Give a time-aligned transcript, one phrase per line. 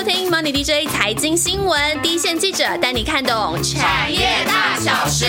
[0.00, 5.26] 收听 Money DJ 财经新闻，第一线记者带你看懂产业大小事。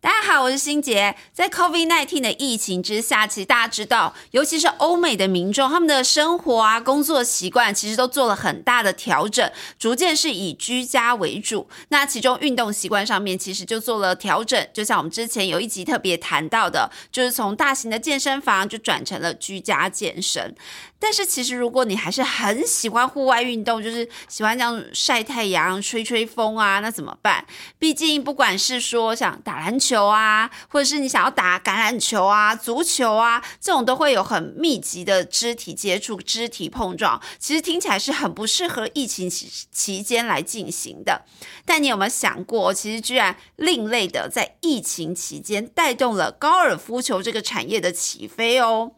[0.00, 1.14] 大家好，我是欣杰。
[1.32, 9.48] 在 COVID-19 的疫情之下，其实大家知道，尤其是欧美的民众，他们的生活啊、工作习惯，其实都做了很大的调整，
[9.78, 11.68] 逐渐是以居家为主。
[11.90, 14.66] 那其中运动习惯上面，其实就做了调整。
[14.72, 20.56] 就像我们之前有一集特别谈到的，就是从大型的健身房就转成了居家健身。
[20.98, 27.44] 但是其实，如果你还是很喜欢户外运动，就是喜欢这样晒太阳、吹吹风啊，那怎么办？
[27.78, 41.26] 毕竟不管是说想打篮球啊，或者是你想要打橄榄球啊、足球啊，这种都会有很密集的肢体接触、肢体碰撞，其实听起来是很不适合疫情期期间来进行的。
[41.64, 48.92] 但你有没有想过，其实居然另类的在疫情期间带动了高尔夫球这个产业的起飞哦？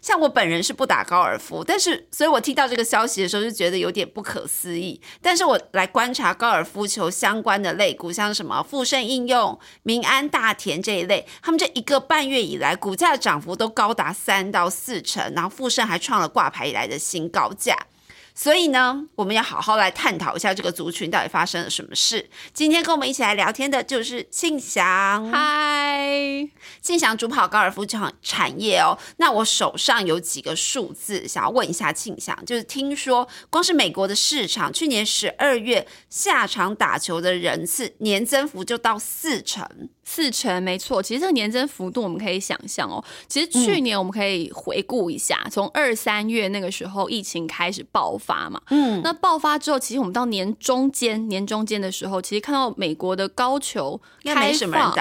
[0.00, 5.00] 像我本人是不打高尔夫，但是所以我听到这个消息的时候就觉得有点不可思议。
[5.20, 17.76] 但是我来观察高尔夫球相关的类股，像什么富盛应用、民安大田这一类，他们这一个半月以来股价涨幅都高达三到四成，然后富盛还创了挂牌以来的新高价。
[18.42, 22.30] 所以呢，我们要好好来探讨一下这个族群到底发生了什么事。
[22.54, 26.48] 今天跟我们一起来聊天的就是庆祥，嗨，
[26.80, 28.96] 庆祥主跑高尔夫场产业哦。
[29.18, 39.68] 那我手上有几个数字，想要问一下庆祥，就是听说光是美国的市场，去年十二月下场打球的人次年增幅就到四成。
[40.02, 43.04] 四成没错，其实这个年增幅度我们可以想象哦。
[43.28, 54.94] 其实去年我们可以回顾一下，从二三月那个时候疫情开始爆发嘛，嗯，那爆发之后，其实我们到年中间，年中间的时候，其实看到美国的高球开放，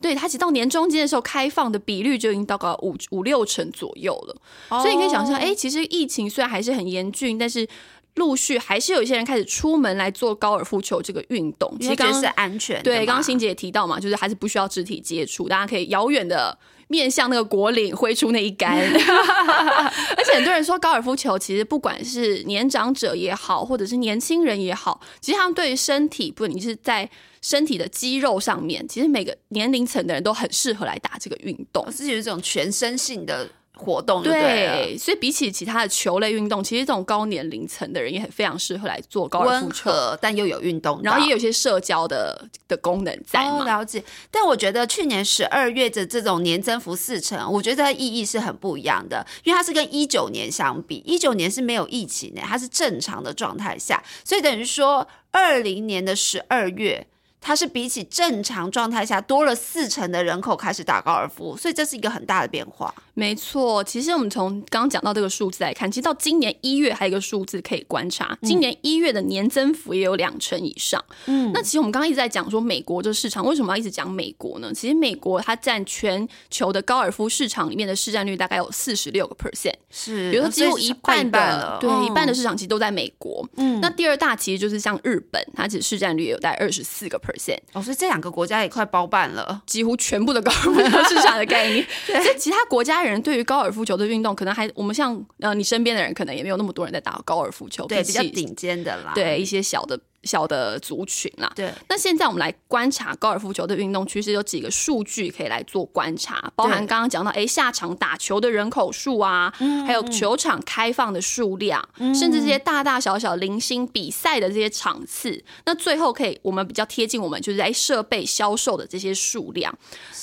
[0.00, 4.80] 对它其实到年中间的时候开放的比率就已经到个五五六成左右了。
[4.82, 7.68] 所以你可以想象，哎，其实疫情虽然还是很严峻，但是。
[8.16, 12.82] 陆续还是有一些人开始出门来做高尔夫球这个运动，其实刚是安全。
[12.82, 16.54] 对，刚刚欣姐也提到嘛，就是还是不需要肢体接触，大家可以遥远的
[16.92, 18.76] 面向那个果岭挥出那一杆。
[20.16, 27.08] 而且很多人说高尔夫球其实不管是年长者也好，或者是年轻人也好，其实他们对于身体，不你是在
[27.40, 33.48] 身体的肌肉上面，其实每个年龄层的人都很适合来打这个运动，是有一种全身性的。
[33.74, 39.90] 活动对，所以比起其他的球类运动，其实这种高年龄层的人也很非常适合来做高尔夫球，
[40.20, 44.04] 但又有运动，然后也有些社交的的功能在哦，了解。
[44.30, 57.06] 但我觉得去年十二月的这种年增幅四成，我觉得它意义是很不一样的，因为它是跟一九年相比，一九年是没有疫情的，它是正常的状态下，所以等于说二零年的十二月。
[57.44, 62.94] 它是比起正常状态下多了四成的人口开始打高尔夫，所以这是一个很大的变化。
[63.14, 71.02] 没错，其实我们从刚刚讲到这个数字来看，其实到今年一月还有一个数字可以观察，今年一月的年增幅也有两成以上。
[71.26, 74.72] 嗯，那其实我们刚刚一直在讲说美国这市场为什么要一直讲美国呢？
[74.74, 83.46] 其实美国它占全球的高尔夫市场里面的市占率大概有四十六个 percent，是，比如说几乎一半的，对，一半的市场其实都在美国。
[83.56, 87.58] 嗯，那第二大其实就是像日本，它其实市占率也有在二十四个 percent。
[87.74, 91.86] 哦，所以这两个国家也快包办了几乎全部的高尔夫市场的概念。
[92.06, 99.98] 所以其他国家人对于高尔夫球的运动，可能还我们像呃你身边的人，可能也没有那么多人在打高尔夫球，对，比较顶尖的啦，对一些小的。
[100.24, 101.72] 小的族群啦，对。
[101.88, 109.52] 那现在我们来观察高尔夫球的运动趋势，有几个数据可以来做观察，包含刚刚讲到，哎，下场打球的人口数啊，
[109.86, 115.42] 还有球场开放的数量，甚至这些大大小小零星比赛的这些场次。
[115.66, 119.76] 那最后可以，我们比较贴近我们就是在设备销售的这些数量。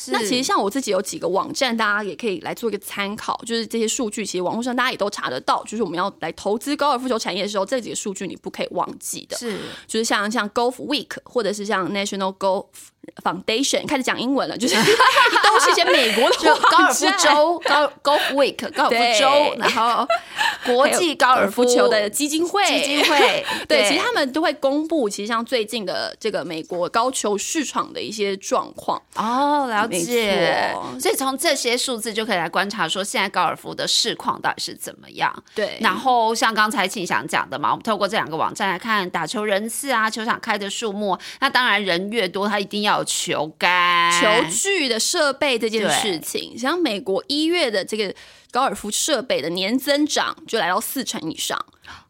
[0.08, 5.64] 那其实像我自己有几个网站，大家也可以来做一个参考，就是这些数据，其实网络上大家也都查得到。
[5.66, 9.38] 就是我们要来投资高尔夫球产业的时候，这几个数据你不可以忘记的。
[9.38, 9.58] 是。
[9.90, 12.68] 就是像像 Golf Week，或者是像 National Golf。
[13.24, 20.08] Foundation 开始讲英文了，就是都 是一些美国的 高尔夫州高 Golf Week 高尔夫州，然后
[20.66, 30.76] 国际高尔夫球的基金会基金会， 对，其实他们都会公布，其实像最近的这个美国高球市场的一些状况哦，了解。
[31.00, 35.34] 所以从这些数字就可以来观察，说现在高尔夫的市况到底是怎么样。
[35.56, 42.99] 对，然后像刚才庆祥讲的嘛，我们透过这两个网站来看打球人次啊，球场开的数目，那当然人越多，他一定要。
[43.04, 48.14] 球杆、球具的设备这件事情，像美国一月的这个
[48.52, 51.58] 高尔夫设备的年增长就来到四成以上。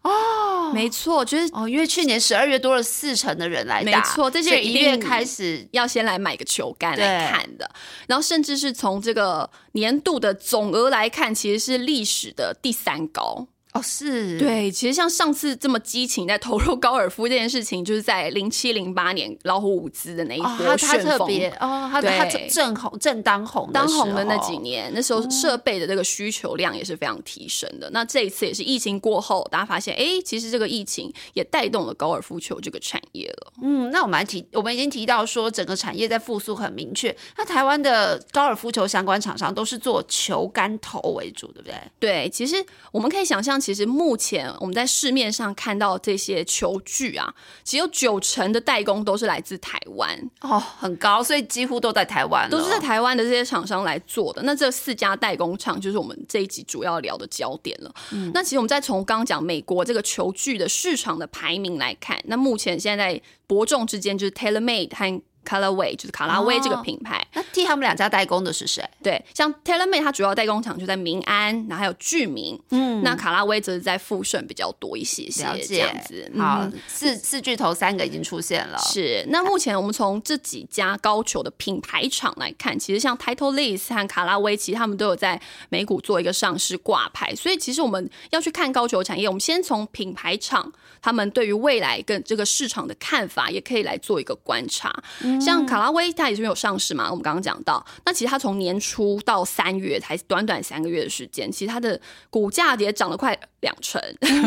[0.01, 7.69] 哦，没错，就是哦，因为去年十二月多了四成的人来打，没错，这些一月开始要先来买个球杆来看的，
[8.07, 13.47] 然后甚至是从这个年度的总额来看，其实是历史的第三高。
[13.73, 21.17] 哦，是对，其实像上次这么激情在投入高尔夫这件事情，就是在零七零八年老虎伍兹的那一波他旋风。
[21.19, 27.87] 特别哦，他他正红正当红当红的那几年，那时候设备的这个需求量也是非常提升的。
[27.91, 33.53] 那这一次也是疫情过后，大家发现，哎，其实这个疫情也带动了高尔夫球这个产业了。
[33.61, 37.15] 嗯，那我们还提，我们已经提到说，整个产业在复苏很明确。
[37.37, 41.75] 那台湾的高尔夫球相关厂商都是做球杆头为主，对不对？
[41.99, 42.55] 对，其实
[42.91, 47.33] 我们可以想象，其实目前我们在市面上看到这些球具啊，
[47.63, 54.41] 其实有九成的代工都是来自台湾哦，很高，所以几乎都在台湾，都是在台湾的这些厂商来做的。
[54.43, 57.93] 那这四家代工厂就是我们这一集主要聊的焦点了。
[58.33, 68.87] 那其实我们再从刚刚讲美国这个球具的市场的排名来看，那目前现在伯仲之间就是 TaylorMade 和 Colorway 就是卡拉威这个品牌，那替他们两家代工的是谁？
[69.01, 76.31] 对，像 TaylorMade 它主要代工厂就在民安，然后还有聚明，嗯，那卡拉威则是在富顺比较多一些些这样子。
[76.37, 78.77] 好，四四巨头三个已经出现了。
[78.77, 87.33] 是，那目前我们从这几家高球的品牌厂来看，其实像 Titleist 和卡拉威，其实他们都有在美股做一个上市挂牌。
[87.33, 90.71] 所以其实我们要去看高球产业，我们先从品牌厂
[91.01, 94.93] 他们对于未来跟这个市场的看法，也可以来做一个观察。
[95.41, 97.09] 像卡拉威，它也是没有上市嘛？
[97.09, 101.99] 我们刚刚讲到，那其实它从年初到三月，才短短三个月的时间，其实它的
[102.29, 104.01] 股价也涨了快两成。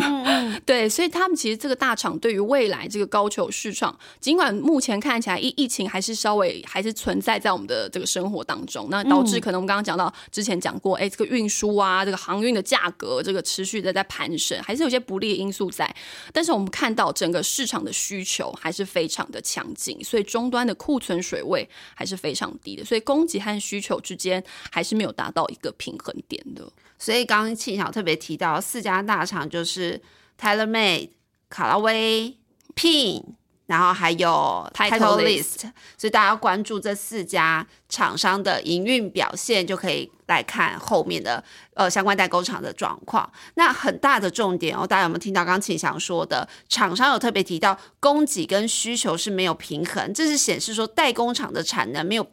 [0.66, 15.94] 对，所以他们其实这个大厂对于未来这个高球市场，尽管目前看起来疫疫情还是稍微还是存在在我们的这个生活当中，那导致可能我们刚刚讲到之前讲过，哎，这个运输啊，这个航运的价格，这个持续的在攀升，还是有些不利的因素在。
[16.32, 20.71] 但是我们看到整个市场的需求还是非常的强劲，所以终端的。
[20.74, 26.70] 库存水位还是非常低的，所以供给和需求之间还是没有达到一个平衡点的。
[26.98, 30.00] 所以刚刚庆晓特别提到四家大厂，就是
[30.38, 31.10] TaylorMade、
[31.48, 32.36] 卡拉威、
[32.74, 33.22] Pin。
[33.66, 35.60] 然后还有 Title List，
[35.96, 41.42] 所以大家要关注这四家厂商的营运表现，就可以来看后面的
[41.74, 43.30] 呃相关代工厂的状况。
[43.54, 46.46] 那很大的重点哦，大家有没有听到刚刚庆祥说的？
[46.68, 52.26] 厂商有特别提到供给跟需求是没有平衡，这是显示说代工厂的产能没有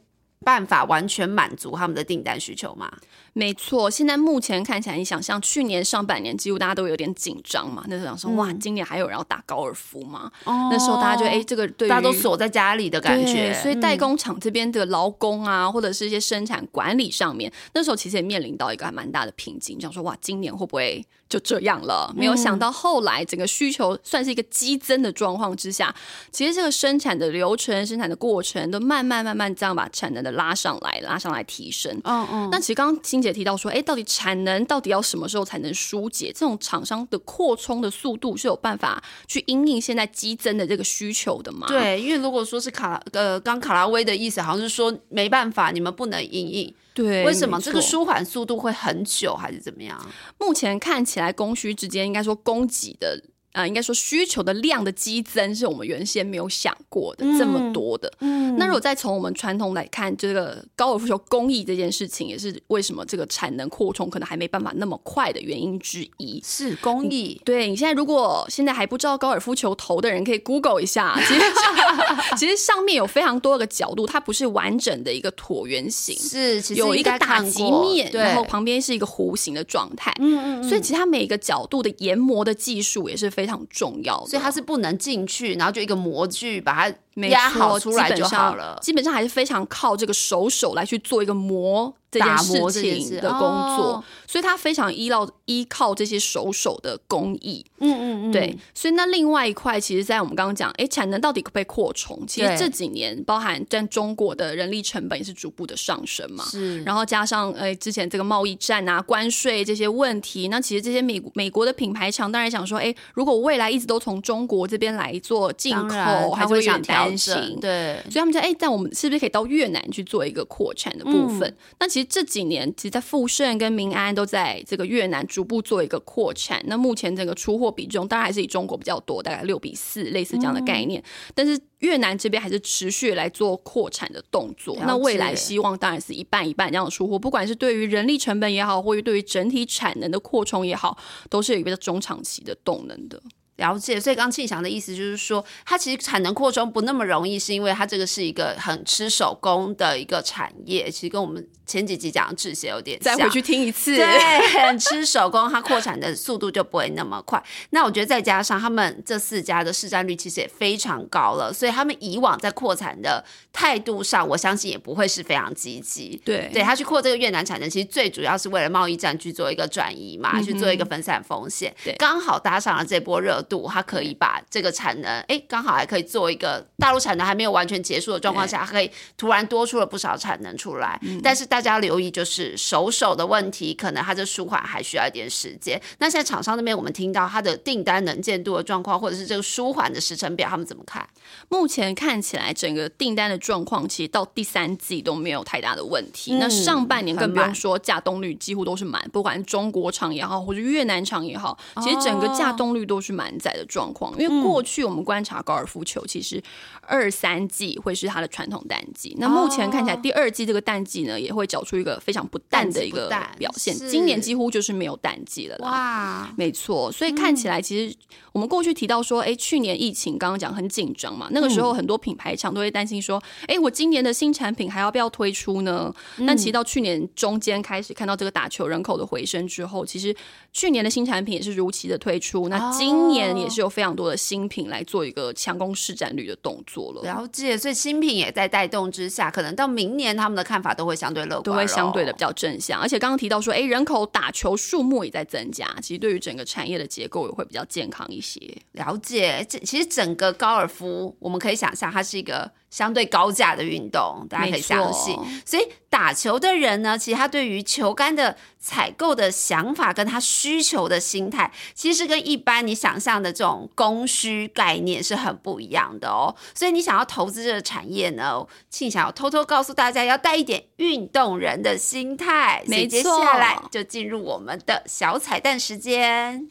[0.44, 2.92] 办法完全满足他们的订单需求吗？
[3.40, 10.30] 没错，现在目前看起来，你想像去年上半年几乎大家都有点紧张嘛，那时候想说哇，今年还有人要打高尔夫吗？
[10.46, 22.14] 那时候大家就哎，这个对大家都锁在家里的感觉，所以代工厂这边的劳工啊，或者是一些生产管理上面，那时候其实也面临到一个还蛮大的瓶颈，想说哇，今年会不会就这样了？
[22.18, 25.96] 没有想到后来整个需求算是一个激增的状况之下，
[26.30, 31.90] 其实这个生产的流程、生产的过程都慢慢慢慢这样把产能的拉上来，拉上来提升。
[32.04, 36.32] 嗯嗯，那其实刚刚金姐提到说，哎，到底产能到底要什么时候才能疏解？
[36.34, 41.68] 这种厂商的扩充的速度是有办法去因应现在激增的这个需求的吗？
[41.68, 46.74] 对，因为如果说是卡呃，刚卡拉威的意思好像是说没办法，你们不能因应。
[46.94, 49.98] 对，为什么这个舒缓速度会很久，还是怎么样？
[50.38, 53.22] 目前看起来供需之间应该说供给的。
[53.52, 58.12] 啊，应该说需求的量的激增是我们原先没有想过的这么多的。
[58.20, 66.40] 嗯，那如果再从我们传统来看，这个高尔夫球工艺这件事情，也是为什么这个产能扩充可能还没办法那么快的原因之一。
[66.46, 67.42] 是工艺。
[67.44, 71.20] 对你现在如果现在还不知道高尔夫球头的人，可以 Google 一下。
[71.28, 71.42] 其实
[72.38, 80.14] 其实上面有非常多个角度，它不是完整的一个椭圆形，是有一个打击面，然后旁边是一个弧形的状态。
[80.20, 80.64] 嗯嗯。
[80.64, 83.39] 所以其实它每一个角度的研磨的技术也是。
[83.40, 86.98] 非常重要，所以它是不能进去，然后就一个模具把它
[87.28, 88.78] 压好出来就好了。
[88.82, 91.94] 基本上还是非常靠这个手手来去做一个磨。
[92.12, 93.40] 这件事情的工
[93.78, 97.64] 作，所以它非常依靠依靠这些手手的工艺。
[97.78, 98.58] 嗯嗯嗯，对。
[98.74, 102.26] 所以那另外一块，其实，在我们刚刚讲，哎，产能到底可不可以扩充？
[102.26, 106.44] 其实这几年，包含在中国的人力成本也是逐步的上升嘛。
[106.46, 106.82] 是。
[106.82, 117.60] 然后加上，哎，之前这个贸易战啊、关税这些问题，那其实这些美美国的品牌厂当然想说，哎，如果未来一直都从中国这边来做进口，还会有点担心。
[117.62, 118.02] 对。
[118.04, 121.56] 所以他们说，哎，但我们是不是可以到越南去做一个扩产的部分？
[121.80, 122.10] 那其实。
[122.10, 126.60] 这几年，其实，在富盛跟民安都在这个越南逐步做一个扩产。
[126.66, 131.04] 那目前这个出货比重当然还是以中国比较多，大概六比四，类似这样的概念。
[131.36, 134.76] 但是越南这边还是持续来做扩产的动作。
[134.82, 140.98] 那未来希望当然是一半一半这样的出货，不管是对于人力成本也好，或者对于整体产能的扩充也好，
[141.30, 143.22] 都是有一个中长期的动能的。
[143.60, 157.42] 了解，所以刚庆祥的意思就是说，它其实产能扩充不那么容易，是因为它这个是一个很吃手工的一个产业，其实跟我们前几集讲的制鞋有点像 再回去听一次，对，很吃手工，它扩产的速度就不会那么快。
[157.72, 166.20] 那我觉得再加上他们这四家的市占率其实也非常高了，所以他们以往在扩产的态度上，我相信也不会是非常积极。
[166.24, 173.44] 对，对他去扩这个越南产能，其实最主要是为了贸易战去做一个转移嘛，去做一个分散风险，对，刚好搭上了这波热。
[173.50, 181.00] 度，它可以把这个产能，哎，刚好还可以做一个大陆产能还没有完全结束的状况下，可以突然多出了不少产能出来。
[181.24, 185.82] 但是大家留意，就是手手的问题，可能它这舒缓还需要一点时间。
[185.98, 191.08] 那现在厂商那边，我们听到它的订单能见度的状况，或者是这个舒缓的时程表，他们怎么看？
[191.48, 196.36] 目前看起来，整个订单的状况其实到第三季都没有太大的问题。
[196.36, 203.39] 那上半年更不用说，架动率几乎都是满，不管中国厂也好，或者越南厂也好，其实整个架动率都是满。
[203.40, 206.42] 在的状况，因为过去我们观察高尔夫球，其实
[206.82, 209.16] 二三季会是它的传统淡季。
[209.18, 213.74] 那目前看起来，第二季这个淡季呢，也会找出一个非常不淡的一个表现。
[213.76, 215.56] 今年几乎就是没有淡季了。
[215.60, 216.92] 哇，没错。
[216.92, 217.96] 所以看起来，其实
[218.32, 225.94] 我们过去提到说，哎，去年疫情刚刚讲很紧张嘛，那个时候很多品牌厂都会担心说，哎，我今年的新产品还要不要推出呢？
[226.28, 230.16] 但其实到去年中间开始看到这个打球人口的回升之后，其实
[230.52, 232.50] 去年的新产品也是如期的推出。
[232.50, 233.29] 那今年。
[233.38, 237.02] 也是有非常多的新品来做一个强攻市占率的动作了。
[237.02, 242.80] 了解，所以新品也在带动之下，可能到明年他们的看法都会相对乐观，都会相对的比较正向。
[242.80, 248.40] 而且刚刚提到说，哎，人口打球数目也在增加，其实对于整个产业的结构也会比较健康一些。
[248.74, 252.52] 了解，这其实整个高尔夫，我们可以想象它是一个。
[252.70, 255.18] 相对高价的运动，大家可以相信。
[255.46, 266.36] 所以打球的人呢，其实他对于球杆的采购的想法，跟他需求的心态，其实跟一般你想象的这种供需概念是很不一样的哦。
[266.54, 272.64] 所以你想要投资这个产业呢，庆想要偷偷告诉大家，要带一点运动人的心态。
[272.68, 276.48] 没错，接下来就进入我们的小彩蛋时间。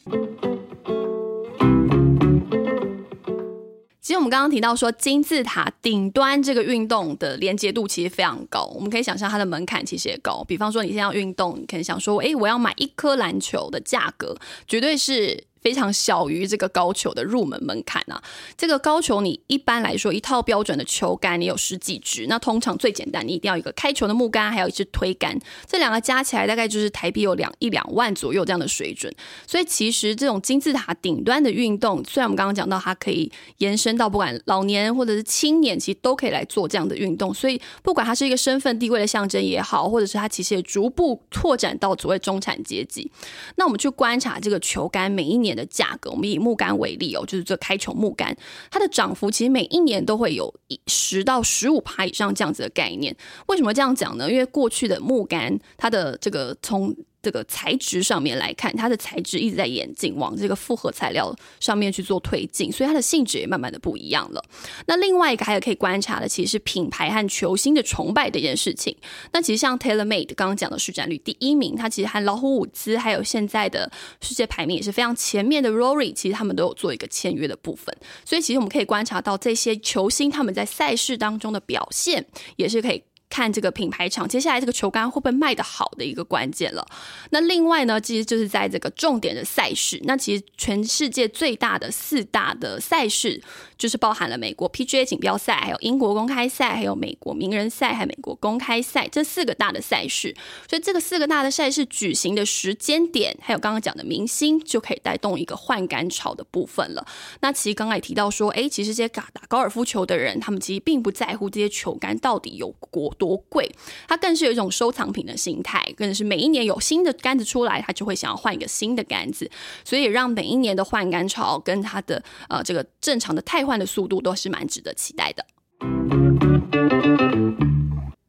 [4.01, 10.43] 其实我们刚刚提到说，金字塔顶端这个运动的连接度其实非常高，我们可以想象它的门槛其实也高。
[10.45, 14.35] 比方说，你现在要运动，你可能想说，哎，我要买一颗篮球的价格，
[14.67, 15.48] 绝对是。
[15.61, 18.21] 非常小于这个高球的入门门槛啊！
[18.57, 25.37] 这个高球你一般来说一套标准的球杆你有十几支，那通常最简单你一定要一个开球的木杆，还有一支推杆，
[25.67, 29.13] 这两个加起来大概就是台币有两一两万左右这样的水准。
[29.45, 37.33] 所以其实这种金字塔顶端的运动，虽然我们刚刚讲到它可以延伸到不管老年或者是青年，其实都可以来做这样的运动。
[37.33, 43.11] 所以不管它是一个身份地位的象征也好，或者是它其实也逐步拓展到所谓中产阶级。
[43.57, 45.48] 那我们去观察这个球杆每一年。
[45.55, 48.35] 的价格，我们以木杆为例哦，就是这开球木杆，
[48.71, 50.53] 它的涨幅其实每一年都会有
[50.87, 53.15] 十到十五趴以上这样子的概念。
[53.47, 54.31] 为什么这样讲呢？
[54.31, 64.43] 因为过去的木杆，它的这个从这个材质上面来看，它的材质一直在演进，往这个复合材料上面去做推进，所以它的性质也慢慢的不一样了。
[64.87, 68.95] 那另外一个还有可以观察的，其实是品牌和球星的崇拜的一件事情。
[69.33, 77.95] 那其实像 Taylor Made 刚刚讲的市占率第一名，它其实和老虎伍兹还有现在的世界排名也是非常前面的 Rory，其实他们都有做一个签约的部分。
[78.23, 83.03] 所以其实我们可以观察到这些球星他们在赛事当中的表现，也是可以。
[83.29, 86.85] 看这个品牌厂接下来这个球杆会不会卖得好的一个关键了。
[87.29, 90.01] 那另外呢，其实就是在这个重点的赛事。
[90.03, 93.41] 那其实全世界最大的四大的赛事，
[93.77, 100.35] 就是包含了美国 PGA 锦标赛，还有英国公开赛，还有美国名人赛，还有美国公开赛这四个大的赛事。
[100.67, 107.05] 所以这个四个大的赛事举行的时间点，还有刚刚讲的明星，就可以带动一个换杆潮的部分了。
[107.41, 113.15] 那其实刚刚也提到说，哎，其实这些打高尔夫球的人，他们其实并不在乎这些球杆到底有多。
[113.19, 113.69] 多贵，
[114.07, 119.51] 他更是有一种收藏品的心态，更是每一年有新的杆子出来，他就会想要换一个新的杆子，
[119.83, 125.45] 所以让每一年的换杆潮跟他的呃这个正常的汰换的速度都是蛮值得期待的。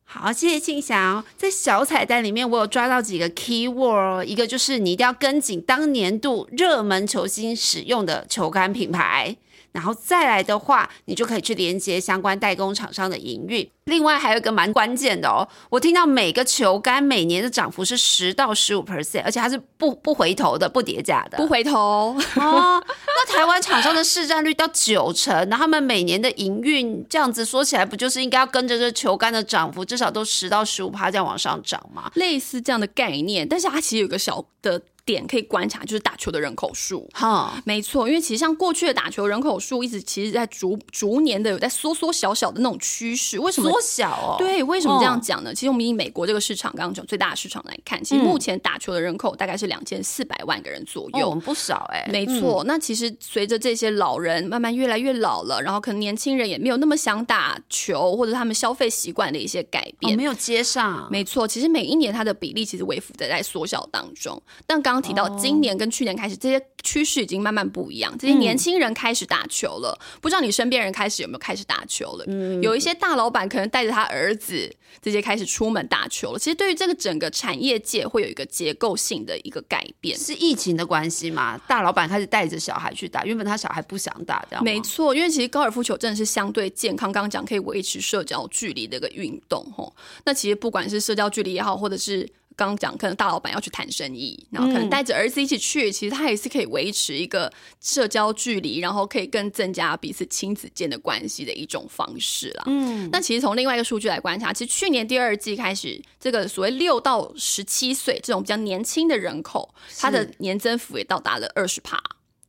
[0.05, 9.37] 好，谢谢庆祥，在小彩蛋里面我有抓到几个 key word，一个就是你一定要跟紧当年度热门球星使用的球杆品牌。
[9.73, 13.69] 然后再来的话，你就可以去连接相关代工厂商的营运。
[13.85, 21.39] 另外还有一个蛮关键的哦，我听到每个球杆每年的涨幅是十到十五 percent，而且它是不不回头的、不叠加的。
[21.39, 22.85] 不回头哦。
[22.87, 32.11] 那台湾厂商的市占率到九成，那他们每年的营运这样子说起来，不就是应该要跟着这球杆的涨幅，至少都十到十五趴这样往上涨吗？
[32.15, 34.81] 类似这样的概念，但是它其实有个小的。
[35.11, 37.09] 点可以观察，就是打球的人口数。
[37.12, 43.38] 哈，没错，因为其实像过去的打球人口数一直其实在逐逐年的有在缩缩小小的那种趋势。
[43.38, 44.37] 为什么缩小哦？
[44.38, 45.55] 对，为什么这样讲呢？
[45.55, 52.09] 其实我们以美国这个市场刚刚讲最大的市场来看，其实目前打球的人口大概是两千四百万个人左右，不少哎。
[52.11, 61.09] 没错，那其实随着这些老人慢慢越来越老了，然后可能年轻人也没有那么想打球，或者他们消费习惯的一些改变，没有接上。
[61.11, 64.40] 没错，其实每一年它的比例其实微幅的在缩小当中。
[64.67, 69.99] 但刚刚提到今年跟去年开始，这些趋势已经慢慢不一样，这些年轻人开始打球了。
[70.21, 72.25] 不知道你身边人开始有没有开始打球了？
[72.28, 76.38] 嗯有一些大老板可能带着他儿子这些开始出门打球了。
[76.38, 81.59] 其实对于这个整个产业界会有一个结构性的一个改变，是疫情的关系吗？
[81.66, 85.14] 大老板开始带着小孩去打，原本他小孩不想打，这样没错。
[85.14, 89.95] 因为其实高尔夫球真的是相对健康，刚刚讲可以维持社交距离的一个运动，吼。
[90.25, 92.28] 那其实不管是社交距离也好，或者是
[92.61, 97.50] 刚刚讲可能大老板要去谈生意，然后可能带着儿子一起去，其实他也是可以维持一个
[97.81, 102.64] 社交距离，然后可以更增加彼此亲子间的关系的一种方式啦。
[102.67, 111.99] 嗯，那其实从另外一个数据来观察，其实去年第二季开始，这个所谓六到十七岁这种比较年轻的人口，它的年增幅也到达了二十帕。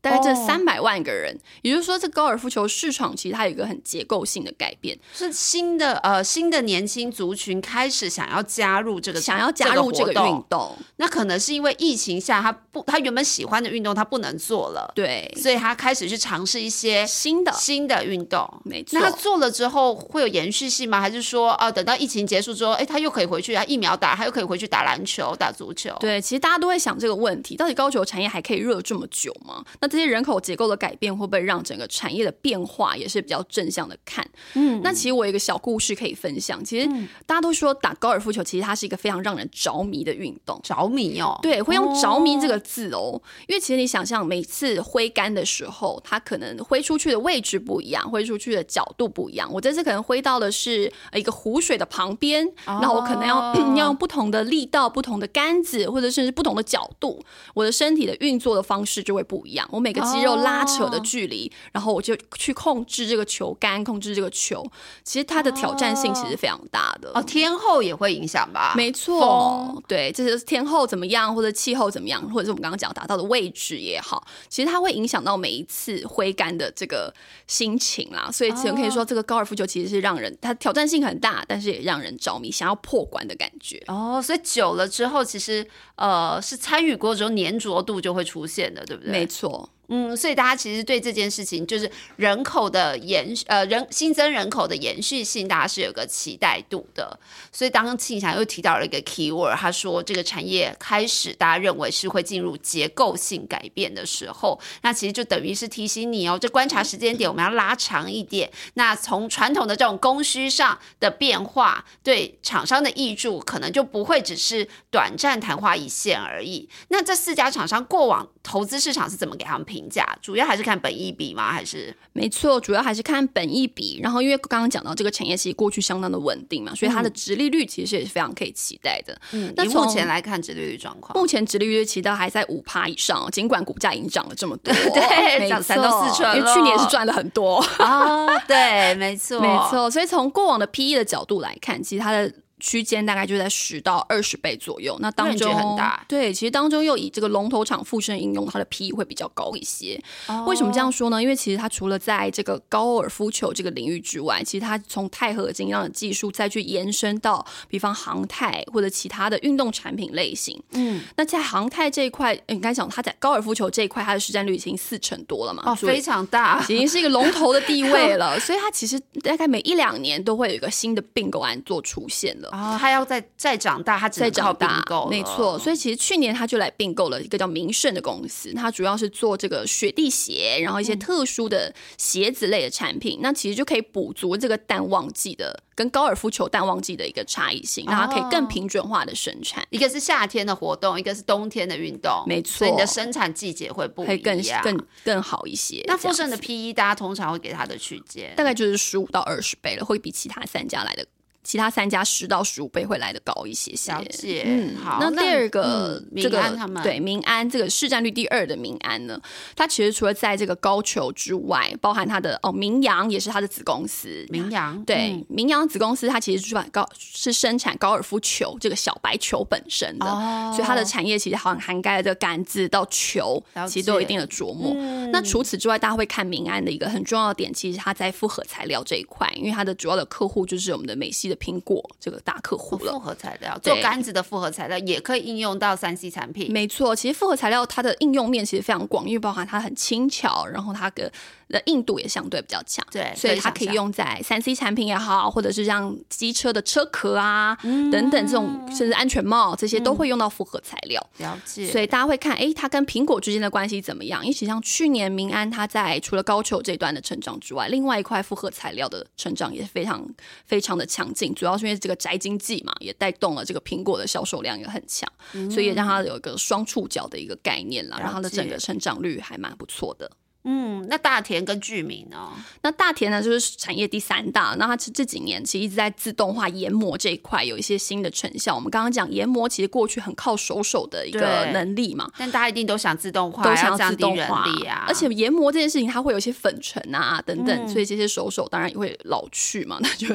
[0.02, 19.00] 大概这三百万个人，也就是说，这高尔夫球市场其实它有一个很结构性的改变，是新的呃新的年轻族群开始想要加入这个想要加入这个运动，那可能是因为疫情下他不他原本喜欢的运动他不能做了，对，所以他开始去尝试一些新的新的运动，没错。
[19.00, 21.00] 那他做了之后会有延续性吗？
[21.00, 25.96] 还是说啊，等到疫情结束之后，哎，他又可以回去啊疫苗打，他又可以回去打篮球、打足球？
[26.00, 29.64] 对，其实大家都会想这个问题：到底高球产业还可以热这么久吗？
[29.80, 34.26] 那这些人口结构的改变会不会让整个产业的变化也是比较正向的看？
[34.54, 36.64] 嗯，那其实我有一个小故事可以分享。
[36.64, 36.88] 其实
[37.26, 40.60] 大家都说打高尔夫球，其实它是一个非常让人着迷的运动。
[40.64, 49.52] 着迷哦，对，会用着迷这个字哦，因为其实你想象每次挥杆的时候，它可能挥出去的位置不一样，挥出去的角度不一样。
[49.52, 57.22] 我这次可能挥到的是一个湖水的旁边，那我可能要 要用不同的力道、不同的杆子，或者甚至不同的角度，
[57.54, 59.68] 我的身体的运作的方式就会不一样。
[59.72, 60.62] 我每个肌肉拉。
[60.72, 64.64] 扯的距离，然后我就去控制这个球杆，控制这个球。
[65.04, 67.22] 其实它的挑战性其实非常大的哦。
[67.24, 68.74] 天后也会影响吧？
[68.78, 77.14] 没错，对，这是天后怎么样，或者气候怎么样，或者是我们刚刚讲达到的位置也好，其实它会影响到每一次挥杆的这个
[77.48, 78.30] 心情啦。
[78.32, 84.22] 所以只能可以说，这个高尔夫球其实是让人它挑战性很大，但是也让人着迷，想要破关的感觉哦。
[84.24, 89.12] 所以久了之后，其实呃是参与过之后粘着度就会出现的，对不对？
[89.12, 89.68] 没错。
[89.94, 97.20] 嗯，所以大家其实对这件事情，就是人口的延呃人新增人口的延续性，大家是有个期待度的。
[97.52, 108.50] 所以刚刚庆祥又提到了一个 key word，他说这个产业开始大家认为是会进入结构性改变的时候，那其实就等于是提醒你哦，这观察时间点我们要拉长一点。
[108.76, 116.70] 那从传统的这种供需上的变化，对厂商的益助，可能就不会只是短暂昙花一现而已。
[116.88, 119.81] 那这四家厂商过往投资市场是怎么给他们评？
[119.82, 121.52] 评价主要还是看本益比吗？
[121.52, 124.00] 还是没错，主要还是看本益比。
[124.02, 129.20] 然后因为刚刚讲到这个产业其实过去相当的稳定嘛，所以它的殖利率其实也是非常可以期待的。
[129.32, 138.40] 嗯，那目前来看殖利率状况，目前殖利率其实还在五趴以上，尽管股价已经涨了这么多， 对，涨三到四成，因为去年是赚了很多啊。
[138.42, 139.90] 对，没错， 没错。
[139.90, 142.32] 所以从过往的 P E 的角度来看，其实它的。
[142.62, 146.06] 区间大概就在十到二十倍左右，那当中很大。
[146.08, 150.02] 对，其实当中又以这个龙头厂附身应用，它的 PE 会比较高一些。
[150.46, 151.22] 为什么这样说呢？
[151.22, 160.62] 因为其实它除了在这个高尔夫球这个领域之外，其实它从钛合金样的技术再去延伸到，比方航太或者其他的运动产品类型。
[160.74, 165.64] 嗯，那在航太这一块，你刚才讲它在高尔夫球这一块，它的市占率已经四成多了嘛？
[165.66, 168.40] 哦，非常大，已经是一个龙头的地位了。
[168.42, 172.51] 所以它其实大概每一两年都会有一个新的并购案做出现了。
[172.52, 175.58] 啊，他要再再长大，他再长大，没错。
[175.58, 183.20] 所以其实去年他就来并购了一个叫名胜的公司，它主要是做这个雪地鞋，然后一些特殊的鞋子类的产品。
[183.22, 189.66] 那其实就可以补足这个淡旺季的跟高尔夫球淡旺季的一个差异性，让它可以更平准化的生产。
[189.70, 192.60] 一个是夏天的活动，一个是冬天的运动，没错。
[192.60, 194.08] 所以你的生产季节会不一
[194.44, 195.84] 样，更更更好一些。
[195.88, 201.06] 那富盛的 P E，大家通常会给它的区间大概就是十五到二十倍了，会比其他三家来的。
[201.44, 203.92] 其他三家十到十五倍会来的高一些些。
[203.92, 204.98] 了解，嗯，好。
[205.02, 206.42] 那第二个嗯这个
[206.84, 209.20] 对民安这个市占率第二的民安呢，
[209.56, 224.74] 它其实除了在这个高球之外，包含它的哦明阳也是它的子公司，名扬对，嗯明阳子公司它其实是把高是生产高尔夫球这个小白球本身的，哦所以它的产业其实好像涵盖了这个杆子到球，其实都有一定的琢磨。
[224.76, 232.92] 嗯那除此之外，大家会看明安的一个很重要的点，其实它在复合材料这一块，因为它的主要的客户就是我们的美系的苹果这个大客户了。
[232.92, 236.52] 复合材料做杆子的复合材料也可以应用到三 C 产品。
[236.52, 241.12] 没错，其实复合材料它的应用面其实非常广，因为包含它很轻巧，然后它的
[241.48, 242.86] 的硬度也相对比较强。
[242.92, 251.02] 对，所以它可以用在三 C 产品也好，或者是像机车的车壳啊、等等这种，甚至安全帽这些都会用到复合材料。
[251.18, 254.22] 了解，所以大家会看，诶，它跟苹果之间的关系怎么样？
[254.22, 260.06] 因为实际上去年民安它在除了高球这一段的成长之外，另外一块复合材料的成长也非常
[260.46, 265.08] 非常的强劲，主要是因为这个宅经济嘛，也带动了这个苹果的销售量也很强，
[265.50, 270.12] 所以也让它有一个双触角的一个概念啦，了让它的整个成长率还蛮不错的。
[270.44, 272.30] 嗯，那大田跟居民呢？
[272.64, 274.56] 那大田呢，就是产业第三大。
[274.58, 278.56] 那它这这几年其实一直在自动化研磨这一块有一些新的成效。
[278.56, 290.08] 我们刚刚讲研磨，其实过去很靠手手的一个能力嘛，但大家一定都想自动化，都想自动化力啊，而且研磨这件事情，它会有一些粉尘啊等等，嗯所以这些手手当然也会老去嘛，那就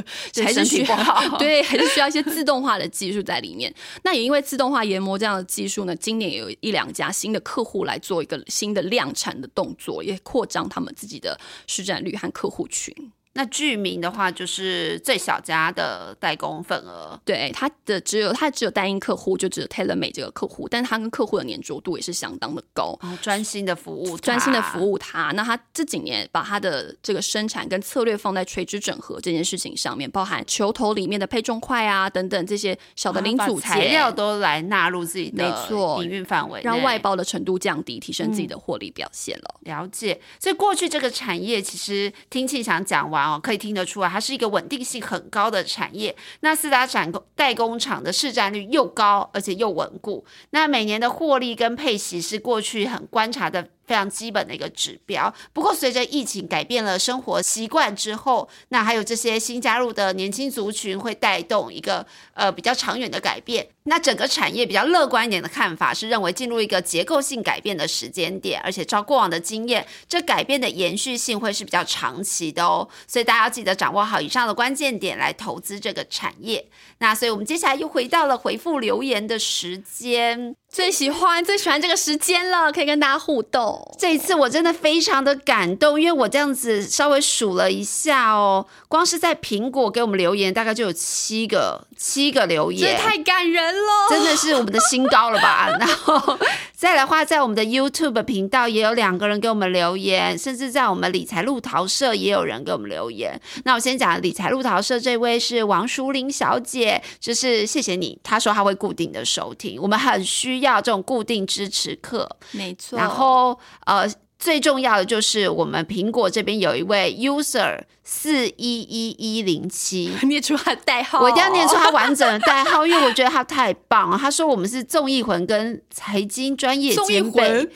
[0.42, 3.72] 还是需要体不好对，还是需要一些自动化的技术在里面。
[4.02, 12.94] 那也因为自动化研磨这样的技术呢，今年也有一两家新的客户来做一个新的量产的动作，也扩张他们自己的市占率和客户群。
[13.36, 17.20] 那居民的话，就是最小家的代工份额。
[17.24, 22.98] 对，它的只有它只有单一客户，就只有 TaylorMade 这个客户，但是它跟客户的粘着度也是相当的高。
[23.02, 39.54] 哦，专心的服务，专心的服务，务它，那他这几年把他的这个生产跟策略放在垂直整合这件事情上面，包含球头里面的配重块啊等等这些小的零组件材料都来纳入自己的没错营运范围，让外包的程度降低，提升嗯自己的获利表现了。
[39.60, 46.14] 了解，所以过去这个产业其实听庆祥讲完哦，可以听得出来，它是一个稳定性很高的产业。
[46.40, 50.24] 那四大产工代工厂的市占率又高，而且又稳固。
[50.50, 53.68] 那每年的获利跟配息是过去很观察的。
[53.86, 55.32] 非常基本的一个指标。
[55.52, 63.66] 不过，随着疫情改变了生活习惯之后，那还有这些新加入的年轻族群会带动一个呃比较长远的改变。
[63.88, 72.88] 那整个产业比较乐观一点的看法是认为进入一个结构性改变的时间点，而且照过往的经验，这改变的延续性会是比较长期的哦。
[73.06, 76.66] 所以大家要记得掌握好以上的关键点来投资这个产业。
[76.98, 80.56] 那所以我们接下来又回到了回复留言的时间。
[80.76, 83.96] 最喜欢最喜欢这个时间了，可以跟大家互动。
[83.98, 95.70] 这一次我真的非常的感动，因为我这样子稍微数了一下哦，光是在苹果给我们留言，大概就有七个七个留言这言，太感人了，真的是我们的新高了吧？
[95.80, 96.38] 然后
[96.76, 103.40] 再来的话，在我们的 YouTube 频道也有两个人给我们留言，甚至在我们理财路桃社也有人给我们留言。
[103.64, 112.28] 那我先讲理财路桃社这位是王淑玲小姐，就是谢谢你，她说她会固定的收听，我们很需要这种固定支持课。
[112.52, 112.98] 没错。
[112.98, 114.06] 然后呃，
[114.38, 120.12] 最重要的就是我们苹果这边有一位 user 四一一一零七。
[120.28, 124.18] 念出他的代号，我一定要念出他完整的代号，因为我觉得他太棒了。
[124.18, 127.70] 他说我们是综艺魂跟财经专业兼备魂。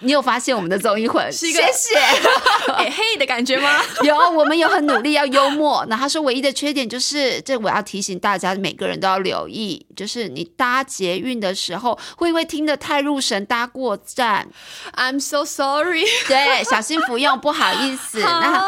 [0.00, 1.32] 你有发现我们的综艺魂？
[1.32, 1.98] 是一个谢谢。
[2.74, 3.80] 哎嘿的感觉吗？
[4.02, 5.86] 有，我们有很努力要幽默。
[5.88, 14.48] 那他说唯一的缺点就是，这我要提醒大家，每个人都要留意，就是你搭捷运的时候，会因为听得太入神搭过站
[14.96, 16.04] ，I'm so sorry。
[16.26, 18.20] 对，小心服用，不好意思。
[18.20, 18.66] 那好，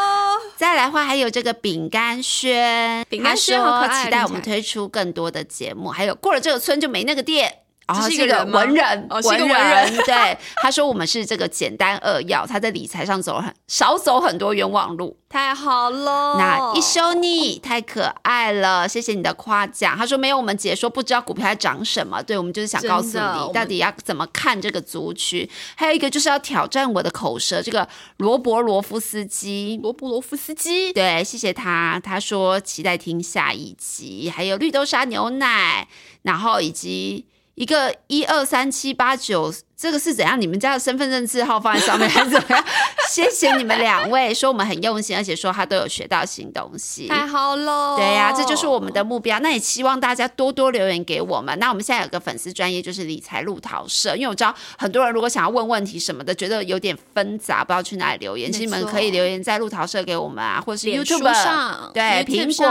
[0.55, 5.89] 再来的话，还有这个饼干轩，饼干轩他说好可期待我们推出更多的节目。
[5.89, 7.59] 还有过了这个村就没那个店。
[7.87, 15.17] 哦，这是一个文人，文文人 对，他说我们是这个简单扼要，他在理财上走了很少走很多冤枉路。
[15.29, 16.37] 太好了。
[16.37, 19.95] 那一休你太可爱了，谢谢你的夸奖。
[19.97, 25.47] 他说没有我们解说不知道股票在涨什么，对我们就是想告诉你到底要怎么看这个族群。
[25.75, 29.79] 还有一个就是要挑战我的口舌，这个罗伯罗夫斯基。
[29.83, 31.99] 罗伯罗夫斯基，对，谢谢他。
[32.03, 35.87] 他说期待听下一集，还有绿豆沙牛奶，
[36.23, 37.25] 然后以及
[37.57, 40.41] 一个一二三七八九，这个是怎样？
[40.41, 42.65] 你们家的身份证字号放在上面还是怎么样？
[43.11, 47.07] 谢谢你们两位，说我们很用心，而且说他都有学到新东西。
[47.07, 49.39] 太好了，对呀、这就是我们的目标。
[49.39, 51.57] 那也希望大家多多留言给我们。
[51.59, 58.49] 那我们现在有个粉丝专业，就是理财路桃社，因为我知道很多人如果想要问问题什么的，觉得有点纷杂，不知道去哪里留言。
[58.49, 62.65] 没其实你们可以留言在路桃社给我们啊，或者是 YouTube 上对苹果，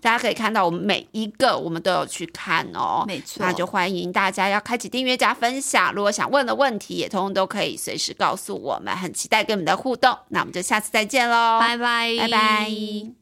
[0.00, 3.02] 大家可以看到我们每一个我们都有去看哦。
[3.04, 5.92] 没错那就欢迎大家要开启订阅加分享。
[5.92, 10.16] 如果想问的问题，也通通都可以随时告诉我们，很期待跟你们的互动。
[10.28, 13.21] 那我们就下次再见喽，拜拜，拜拜